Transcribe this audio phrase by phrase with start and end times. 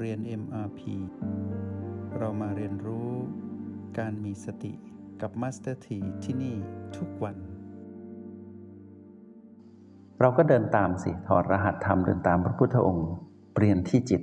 [0.00, 0.80] เรียน MRP
[2.18, 3.10] เรามาเรียนรู้
[3.98, 4.72] การมีสติ
[5.20, 6.56] กับ Master T ที่ที่นี่
[6.96, 7.36] ทุกวัน
[10.20, 13.08] เราก็เดินตามสิ ถอดรหัสธรรมเดินตามพระพุทธองค์
[13.54, 14.22] เปลี่ยนที่จิต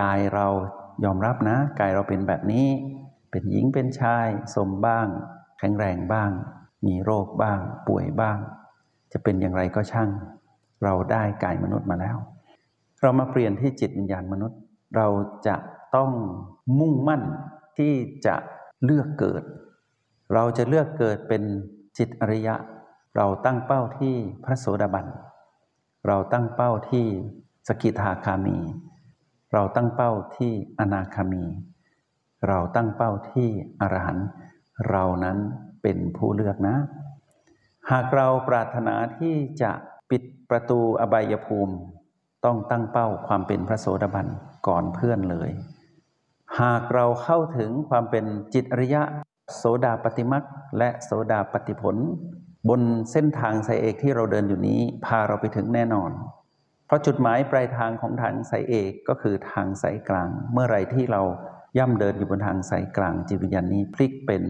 [0.00, 0.46] กายเรา
[1.04, 2.66] ยอมรับนะ กายเราเป็นแบบนี้
[3.30, 5.06] เป็นหญิงเป็นชายสมบ้าง
[5.58, 6.30] แข็งแรงบ้าง
[6.86, 7.58] มีโรคบ้าง
[7.88, 8.38] ป่วยบ้าง
[9.12, 10.08] จะเป็นอย่างไรก็ช่าง
[10.84, 12.16] เราได้กายมนุษย์มาแล้ว
[13.02, 14.58] เรามาเปลี่ยนที่จิตวิญญาณมนุษย์
[14.96, 15.06] เรา
[15.46, 15.56] จะ
[15.96, 16.10] ต้อง
[16.78, 17.22] มุ่งมั่น
[17.78, 17.92] ที่
[18.26, 18.36] จะ
[18.84, 19.42] เลือกเกิด
[20.34, 21.42] เราจะเลือกเกิดเป็น
[21.98, 22.54] จิตอริยะ
[23.16, 25.06] เราตั้งเป้าที่พระโสดาบัน
[26.06, 27.06] เราตั้งเป้าที่
[27.68, 28.58] สกิทาคามี
[29.52, 31.44] เราตั้งเป้าที่อนาคามี
[32.48, 33.48] เราตั้งเป้าที่
[33.80, 34.26] อรหันต์
[34.90, 35.38] เรานั้น
[35.82, 36.76] เป็นผู้เลือกนะ
[37.90, 39.72] หากเราปรารถนาที่จะ
[40.10, 41.74] ปิดประตูอบายภูมิ
[42.44, 44.26] ต้องตั้งเป้าความเป็นพระโสดาบัน
[44.66, 45.50] ก่อนเพื่อนเลย
[46.60, 49.02] หากเราเข้าถึงความเป็นจิตอริยะ
[49.56, 50.44] โสดาปฏิมัก
[50.78, 51.96] และโสดาปฏิผล
[52.68, 52.80] บน
[53.12, 56.10] เส้นทางสายเอกที่เราเดินอยู่นี้ พาเราไปถึงแน่นอน
[56.86, 61.22] เพราะจุดหมายปลายทางของทางสายเอกก็คือทางสายกลาง เมื่อไรที่เรา
[61.78, 64.42] ย่ำเดินอยู่บนทางสายกลางจิตวิญญาณนี้พลิกเป็น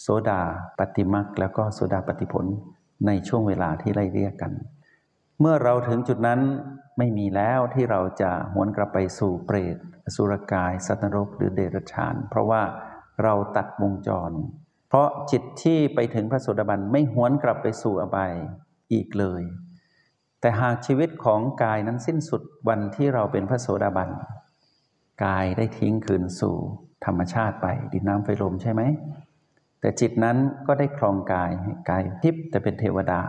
[0.00, 0.40] โสดา
[0.78, 2.46] ปฏิมักแล้วก็โสดาปฏิผล
[3.06, 4.52] ในช่วงเวลาที่ไล่เรียกกัน
[5.40, 6.40] เมื่อเราถึงจุดนั้น
[6.98, 9.76] ไม่มีแล้วที่เราจะหวนกลับไปสู่เปรต
[10.14, 12.62] สุรกาย สัตว์นรกหรือเดรัจฉาน เพราะว่า
[13.22, 14.32] เราตัดวงจร
[14.88, 18.32] เพราะจิตที่ไปถึงพระโสดาบันไม่หวนกลับไปสู่อบาย
[18.92, 19.42] อีกเลย
[20.40, 24.10] แต่หากชีวิตของกายนั้นสิ้นสุดวันที่เราเป็นพระโสดาบัน
[25.24, 26.56] กายได้ทิ้งคืนสู่
[27.04, 28.82] ธรรมชาติไปดินน้ำไฟลมใช่ไหม
[29.80, 31.50] แต่จิตนั้นก็ได้ครองกาย
[31.90, 33.20] กายทิพย์แต่เป็นเทวดา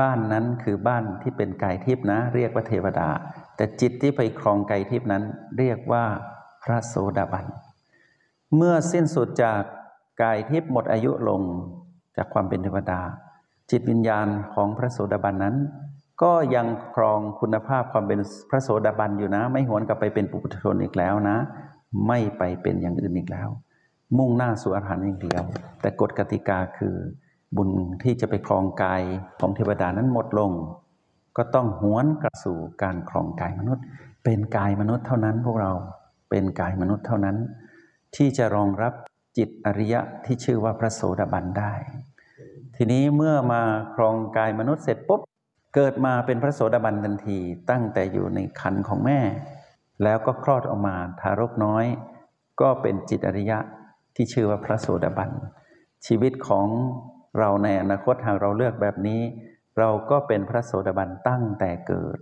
[0.00, 3.08] บ้านนั้นคือบ้านที่เป็นกายทิพย์นะ เรียกว่าเทวดา
[3.56, 5.22] แต่จิตที่ไปครองกายทิพย์นั้น
[5.58, 6.04] เรียกว่า
[6.64, 7.46] พระโสดาบัน
[8.56, 9.62] เมื่อสิ้นสุดจาก
[10.22, 11.42] กายทิพย์หมดอายุลง
[12.16, 13.00] จากความเป็นเทวดา
[13.70, 15.56] จิตวิญญาณของพระโสดาบันนั้น
[16.22, 21.36] ก็ยังครองคุณภาพความเป็นพระโสดาบันอยู่นะ ไม่หวนกลับไปเป็นปุถุชนอีกแล้วนะ
[22.06, 23.48] ไม่ไปเป็นอย่างอื่นอีกแล้ว
[24.16, 25.42] มุ่งหน้าสู่อรหันต์อย่างเดียว
[25.80, 26.96] แต่กฎกติกาคือ
[27.56, 27.70] บุญ
[28.02, 29.02] ที่จะไปครองกาย
[29.40, 30.52] ของเทวดานั้นหมดลง
[31.36, 33.84] ก็ต้องหวนกลับสู่การครองกายมนุษย์
[34.24, 35.72] เป็นกายมนุษย์เท่านั้นพวกเรา
[36.30, 37.36] เป็นกายมนุษย์เท่านั้น
[38.16, 38.92] ที่จะรองรับ
[39.36, 41.72] จิตอริยะที่ชื่อว่าพระโสดาบันได้
[42.76, 43.62] ทีนี้เมื่อมา
[43.94, 45.20] ครองกายมนุษย์เสร็จปุ๊บ
[45.74, 47.38] เกิดมาเป็นพระโสดาบันทันที
[47.70, 49.20] ตั้งแต่อยู่ในคันของแม่
[50.02, 51.84] แล้วก็คลอดออกมาทารกน้อย
[52.60, 53.58] ก็เป็นจิตอริยะ
[54.14, 55.30] ที่ชื่อว่าพระโสดาบัน
[56.06, 56.66] ชีวิตของ
[57.38, 59.22] เราในอนาคตหากเราเลือกแบบนี้
[59.78, 62.18] เราก็เป็นพระโสดาบันตั้งแต่เกิด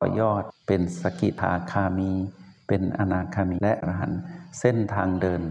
[0.00, 2.12] ต่อยอดเป็นสกิทาคามี
[2.68, 4.20] เป็นอนาคามีและอรหันต์
[4.60, 5.42] เส้นทางเดิน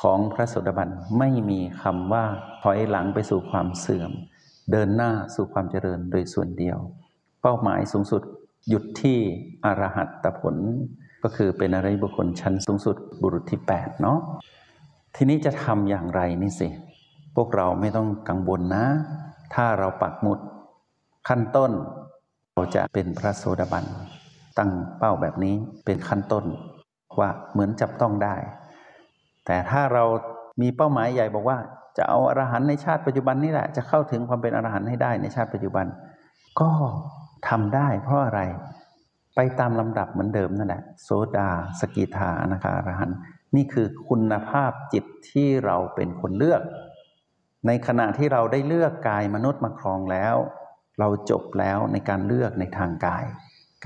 [0.00, 0.88] ของพระโสดาบัน
[1.18, 2.24] ไม่มีคำว่า
[2.62, 4.12] ถอยหลังไปสู่ความเสื่อม
[4.72, 6.78] เดินหน้าสู่ความเจริญโดยส่วนเดียว
[7.42, 8.22] เป้าหมายสูงสุด
[8.68, 9.18] หยุดที่
[9.64, 10.56] อรหัตตผล
[11.22, 14.18] ก็คือเป็นอริยบุคคลชั้นสูงสุดบุรุษที่8เนาะ
[15.16, 16.68] ทีนี้จะทำอย่างไรนี่สิ
[17.36, 18.84] พวกเราไม่ต้องกังวลนะ
[19.54, 20.38] ถ้าเราปักหมุด
[21.28, 21.72] ขั้นต้น
[22.54, 23.84] เราจะเป็นพระโสดาบัน
[24.58, 25.54] ตั้งเป้าแบบนี้
[25.84, 26.44] เป็นขั้นต้น
[27.18, 28.36] ว่าเหมือนจับต้องได้
[29.46, 30.04] แต่ถ้าเรา
[30.60, 31.58] มีเป้าหมายใหญ่บอกว่า
[31.98, 35.86] จะเอาอรหันต์ในชาติปัจจุบันนี่แหละ จะเข้าถึงความเป็นอรหันต์ให้ได้ในชาติปัจจุบัน
[36.60, 36.70] ก็
[37.48, 38.40] ทำได้เพราะอะไร
[39.34, 41.48] ไปตามลำดับเหมือนเดิมนั่นแหละโสดา
[41.80, 43.16] สกิทาอนาคาอรหันต์
[43.56, 46.62] นี่คือคุณภาพจิตที่เราเป็นคนเลือก
[47.66, 50.36] ในขณะที่เราได้เลือกกายมนุษย์มาครองแล้ว
[50.98, 53.24] เราจบแล้วในการเลือกในทางกาย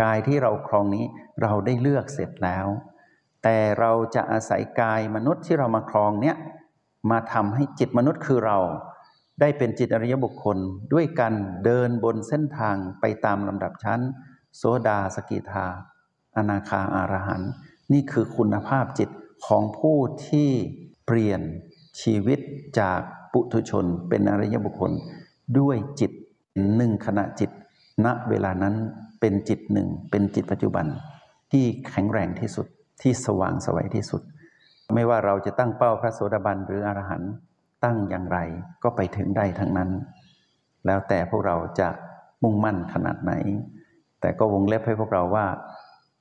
[0.03, 1.05] กายที่เราครองนี้
[1.43, 2.67] เราได้เลือกเสร็จแล้ว
[3.43, 6.37] แต่เราจะอาศัยกายมนุษย์ที่เรามาครองเนี้ย
[7.11, 8.59] มาทำให้จิตมนุษย์คือเรา
[9.41, 10.59] ได้เป็นจิตอริยบุคคล
[10.93, 11.33] ด้วยกัน
[11.65, 14.01] เดินบนเส้นทางไปตามลำดับชั้น
[14.57, 15.67] โสดาสกิทา
[16.37, 17.43] อนาคาอารหัน
[17.93, 19.11] นี่คือคุณภาพจิต
[19.47, 19.99] ของผู้
[20.29, 20.51] ที่
[21.07, 21.41] เปลี่ยน
[22.03, 22.39] ชีวิต
[22.81, 23.01] จาก
[23.35, 24.93] ปุถุชนเป็นอริยบุคคล
[25.59, 26.13] ด้วยจิต
[26.77, 27.51] หนึ่งขณะจิต
[28.05, 28.75] ณเวลานั้น
[29.21, 30.87] เป็นจิตหนึ่ง เป็นจิตปัจจุบัน
[31.53, 32.67] ที่แข็งแรงที่สุด
[33.03, 34.23] ที่สว่างสวัยที่สุด
[34.95, 37.33] ไม่ว่าเราจะตั้งเป้าพระโสดาบันหรืออรหันต์
[37.85, 38.39] ตั้งอย่างไร
[38.83, 39.91] ก็ไปถึงได้ทั้งนั้น
[40.87, 41.89] แล้วแต่พวกเราจะ
[42.43, 43.33] มุ่งมั่นขนาดไหน
[44.21, 45.47] แต่ก็วงเล็บให้พวกเราว่า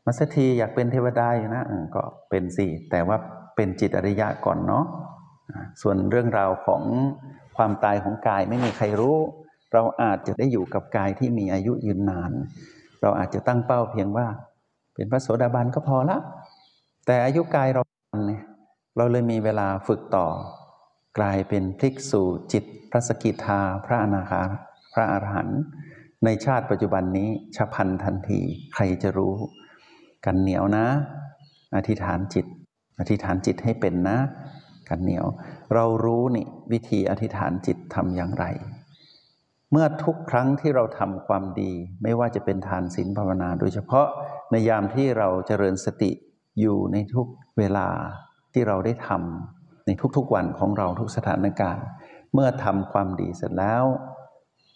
[0.05, 1.63] มัสถีอยากเป็นเทวดาอยู่นะ
[1.95, 3.17] ก็เป็นสิแต่ว่า
[3.55, 4.85] เป็นจิตอริยะก่อนเนาะ
[5.81, 6.83] ส่วนเรื่องราวของ
[7.57, 9.17] ความตายของกายไม่มีใครรู้
[9.73, 12.31] เราอาจจะได้อยู่กับกายที่มีอายุยืนนาน
[13.01, 14.27] เราอาจจะตั้งเป้าเพียงว่า
[14.93, 16.17] เป็นพระโสดาบันก็พอละ
[17.05, 17.81] แต่อายุกายเรา
[18.27, 18.43] เนี่ย
[18.97, 20.27] เราเลยมีเวลาฝึกต่อ
[21.17, 24.41] กลายเป็นพลิกสู่จิตพระสกิทาพระอนาคา
[24.93, 25.61] พระอรหันต์
[26.25, 28.39] ในชาติปัจจุบันนี้ฉับพลันทันที
[28.73, 29.33] ใครจะรู้
[30.25, 30.85] กันเหนียวนะ
[31.75, 32.45] อธิษฐานจิต
[32.99, 34.17] อธิษฐานจิตให้เป็นนะ
[34.89, 35.25] กันเหนียว
[35.73, 38.45] เรารู้นี่วิธีอธิษฐานจิตทำอย่างไร
[39.71, 41.71] เมื่อทุกครั้งที่เราทำความดี
[42.03, 44.07] ไม่ว่าจะเป็นทานศีลภาวนา โดยเฉพาะ
[44.51, 46.11] ในยามที่เราเจริญสติ
[46.59, 47.27] อยู่ในทุก
[47.57, 47.87] เวลา
[48.53, 51.85] ที่เราได้ทำในทุกๆวันของเราทุกสถานการณ์
[52.33, 53.83] เมื่อทำความดีเสร็จแล้ว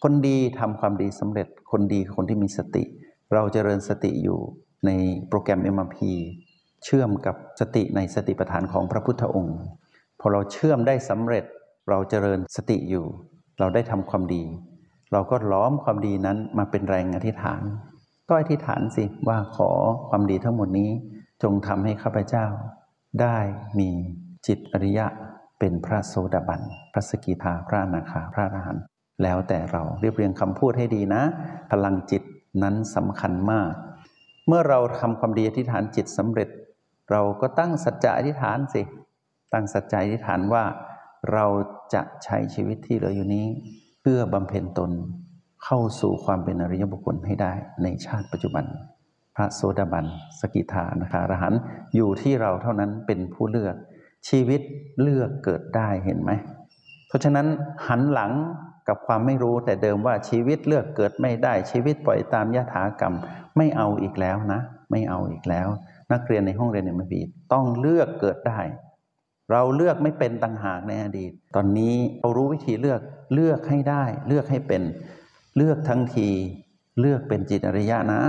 [0.02, 2.84] คนดีทำความดีสำเร็จคนดีคนที่มีสติ
[3.34, 4.38] เราเจริญสติอยู่
[4.86, 4.90] ใน
[5.28, 5.98] โปรแกรม MRP
[6.84, 9.58] เชื่อมกับสติในสติปัฏฐานของพระพุทธองค์
[10.20, 11.44] พอเราเชื่อมได้สำเร็จ
[11.88, 13.06] เราเจริญสติอยู่
[13.58, 14.44] เราได้ทำความดี
[15.12, 17.62] เราก็ล้อมความดีนั้นมาเป็นแรงอธิษฐาน
[18.28, 19.70] ก็อธิษฐานสิว่าขอ
[20.08, 20.90] ความดีทั้งหมดนี้
[21.42, 22.46] จงทำให้ข้าพเจ้า
[23.20, 23.38] ได้
[23.78, 23.90] มี
[24.46, 25.06] จิตอริยะ
[25.58, 26.60] เป็นพระโสดาบัน
[26.92, 28.84] พระสกิทา พระนาคา พระอรหันต์
[29.22, 31.22] แล้วแต่เราเรียบเรียงคำพูดให้ดีนะ
[31.70, 32.22] พลังจิต
[32.62, 33.70] นั้นสำคัญมาก
[34.46, 36.48] เมื่อเราทำความดีอธิษฐานจิตสำเร็จ
[37.10, 38.82] เราก็ตั้งสัจจะอธิษฐานสิ
[39.52, 40.64] ตั้งสัจจะอธิษฐานว่า
[41.32, 41.46] เรา
[41.94, 43.46] จะใช้ชีวิตที่เหลืออยู่นี้
[44.00, 44.90] เพื่อบำเพ็ญตน
[45.64, 47.52] เข้าสู่ความเป็นอริยบุคคลให้ได้
[47.82, 48.64] ในชาติปัจจุบัน
[49.36, 50.04] พระโสดาบัน
[50.40, 51.54] สกิทานะคะรหัน
[51.94, 53.74] อยู่ที่เราเท่านั้นเป็นผู้เลือก
[54.28, 54.60] ชีวิต
[55.02, 56.30] เลือกเกิดได้เห็นไหม
[57.08, 57.46] เพราะฉะนั้น
[57.86, 58.32] หันหลัง
[58.88, 63.14] กับความไม่รู้แต่เดิมว่าชีวิตเลือกเกิดไม่ได้ชีวิตปล่อยตามยถากรรม
[63.56, 64.60] ไม่เอาอีกแล้วนะ
[64.90, 65.68] ไม่เอาอีกแล้ว
[66.12, 67.20] นักเรียนในห้องเรียนในมบี
[67.52, 68.60] ต้องเลือกเกิดได้
[69.52, 73.00] เราเลือกไม่เป็นต่างหากในอดีต ตอนนี้เรารู้วิธีเลือก
[73.34, 74.82] เลือกให้ได้ เลือกให้เป็น
[75.56, 76.28] เลือกทั้งที
[77.00, 78.20] เลือกเป็นจิตอริยะนะ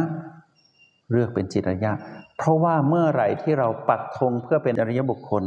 [1.12, 1.94] เลือกเป็นจิตอระยะ
[2.38, 5.44] เพราะว่าเมื่อไหร่ที่เราปักธงเพื่อเป็นอริยบุคคล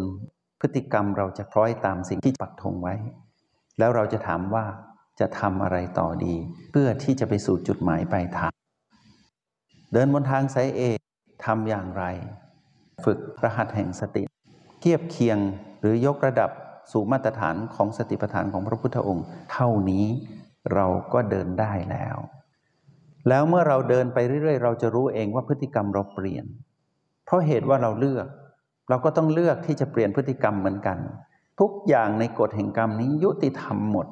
[0.61, 2.95] พฤติกรรมเราจะคล้อยตามสิ่งที่ปักธงไว้
[3.79, 4.65] แล้วเราจะถามว่า
[5.21, 6.35] จะทำอะไรต่อดี
[6.71, 8.53] เพื่อที่จะไปสู่จุดหมายปลายทาง
[9.93, 10.83] เดินบนทางสายเอ
[11.45, 12.05] ทำอย่างไร
[13.05, 14.23] ฝึกรหัสแห่งสติ
[14.83, 15.39] เทียบเคียง
[15.81, 16.51] หรือยกระดับ
[16.93, 20.07] สู่มาตรฐานของสติปัฏฐานของพระพุทธองค์ เท่านี้
[20.75, 22.17] เราก็เดินได้แล้ว
[23.29, 26.45] แล้วเมื่อเราเดินไปเรื่อย ๆ เราจะรู้เองว่าพฤติกรรมเราเปลี่ยน
[27.25, 28.27] เพราะเหตุว่าเราเลือก
[28.89, 30.99] เราก็ต้องเลือกที่จะเปลี่ยนพฤติกรรมเหมือนกัน
[31.61, 34.07] ทุกอย่างในกฎแห่งกรรมนี้ยุติธรรมหมด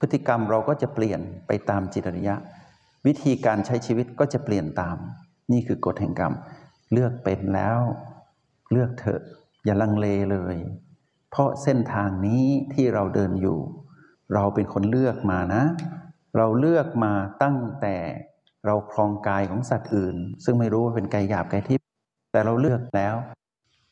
[0.00, 2.34] พฤติกรรมเราก็จะเปลี่ยนไปตามจิตริยะ
[3.06, 4.96] วิธีการใช้ชีวิตก็จะเปลี่ยนตาม
[5.52, 6.32] นี่คือกฎแห่งกรรม
[6.92, 7.80] เลือกเป็นแล้ว
[8.72, 9.22] เลือกเถอะ
[9.64, 10.56] อย่าลังเลเลย
[11.30, 13.58] เพราะเส้นทางนี้ที่เราเดินอยู่
[14.34, 15.62] เราเป็นคนเลือกมานะ
[16.36, 17.12] เราเลือกมา
[17.42, 17.96] ตั้งแต่
[18.66, 21.86] เราครองกายของสัตว์อื่น ซึ่งไม่รู้ว่าเป็นกายหยาบกายทิพย์
[22.32, 23.14] แต่เราเลือกแล้ว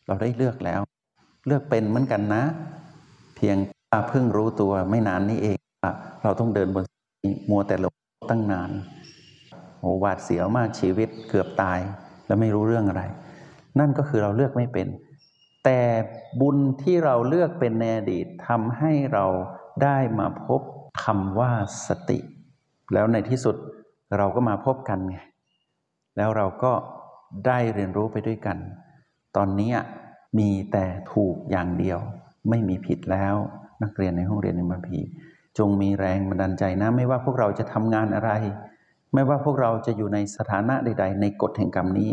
[0.07, 0.81] เราได้เลือกแล้ว
[1.47, 2.43] เลือกเป็นเหมือนกันนะ
[3.37, 3.57] เพียง
[4.09, 5.59] เพิ่งรู้ตัวไม่นานนี้เอง
[6.23, 6.85] เราต้องเดินบน
[7.51, 7.95] มัวแต่หลบ
[8.31, 8.71] ตั้งนาน
[9.79, 11.81] โหหวาดเสียวมากชีวิตเกือบตาย
[12.27, 13.03] แล้วไม่รู้เรื่องอะไร
[13.79, 14.87] นั่นก็คือเราเลือกไม่เป็น
[15.65, 15.81] แต่
[16.41, 19.27] บุญที่เราเลือกเป็นในอดีตทำให้เรา
[19.83, 20.61] ได้มาพบ
[21.05, 21.51] คำว่า
[21.87, 22.19] สติ
[22.93, 23.57] แล้วในที่สุด
[24.19, 25.19] เราก็มาพบกันไง
[26.17, 26.73] แล้วเราก็
[27.47, 28.59] ได้เรียนรู้ไปด้วยกัน
[29.37, 29.73] ตอนนี้
[30.39, 31.99] มีแต่ถูกอย่างเดียว
[32.49, 33.35] ไม่มีผิดแล้ว
[33.83, 34.99] นักเรียนในห้องเรียนในมาพี
[35.59, 38.31] จงมีแรงบันดาลใจนะ ไม่ว่าพวกเราจะทำงานอะไร
[39.15, 42.11] ไม่ว่าพวกเราจะอยู่ในสถานะใด ๆ ในกฎแห่งกรรมนี้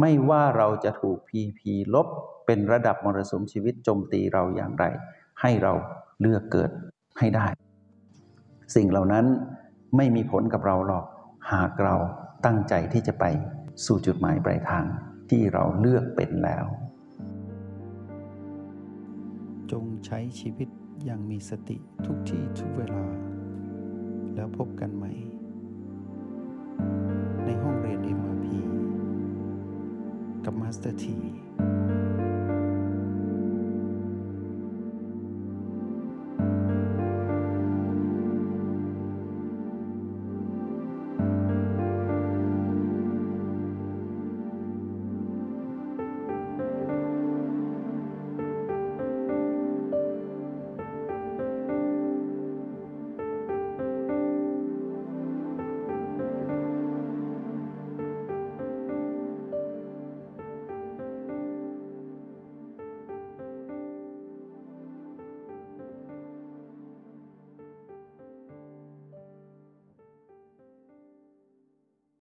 [0.00, 2.06] ไม่ว่าเราจะถูกพีพีลบ
[2.46, 4.84] เป็นระดับมรสุมชีวิตโจมตีเราอย่างไร
[5.40, 5.72] ให้เรา
[6.20, 6.70] เลือกเกิด
[7.18, 7.46] ให้ได้
[8.74, 9.26] สิ่งเหล่านั้น
[9.96, 11.06] ไม่มีผลกับเราหรอก
[11.52, 11.94] หากเรา
[12.44, 13.24] ตั้งใจที่จะไป
[13.84, 14.84] สู่จุดหมายปลายทาง
[15.30, 16.64] ที่เราเลือกเป็นแล้ว
[19.72, 20.68] จงใช้ชีวิต
[21.04, 21.76] อย่างมีสติ
[22.06, 23.04] ทุกที่ทุกเวลา
[24.34, 25.12] แล้วพบกันใหม่
[30.48, 31.47] ใน